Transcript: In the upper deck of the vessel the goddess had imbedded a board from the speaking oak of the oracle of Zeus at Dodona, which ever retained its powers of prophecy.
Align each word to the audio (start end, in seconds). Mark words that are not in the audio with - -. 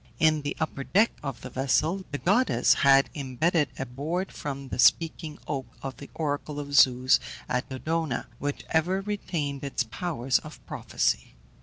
In 0.17 0.41
the 0.41 0.57
upper 0.59 0.83
deck 0.83 1.11
of 1.21 1.41
the 1.41 1.51
vessel 1.51 2.05
the 2.09 2.17
goddess 2.17 2.73
had 2.73 3.11
imbedded 3.13 3.69
a 3.77 3.85
board 3.85 4.31
from 4.31 4.69
the 4.69 4.79
speaking 4.79 5.37
oak 5.47 5.67
of 5.83 5.97
the 5.97 6.09
oracle 6.15 6.59
of 6.59 6.73
Zeus 6.73 7.19
at 7.47 7.69
Dodona, 7.69 8.25
which 8.39 8.65
ever 8.71 9.01
retained 9.01 9.63
its 9.63 9.83
powers 9.83 10.39
of 10.39 10.59
prophecy. 10.65 11.35